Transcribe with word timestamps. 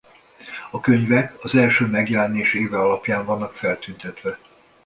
A 0.71 0.79
könyvek 0.79 1.43
az 1.43 1.55
első 1.55 1.85
megjelenés 1.85 2.53
éve 2.53 2.79
alapján 2.79 3.25
vannak 3.25 3.53
feltüntetve. 3.53 4.37